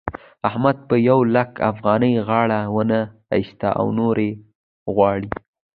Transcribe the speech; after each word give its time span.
احمد 0.49 0.77
په 0.87 0.95
يو 1.09 1.19
لک 1.35 1.51
افغانۍ 1.71 2.13
غاړه 2.27 2.61
و 2.75 2.77
نه 2.91 2.99
اېسته 3.35 3.69
او 3.79 3.87
نورې 3.99 4.29
غواړي. 4.95 5.29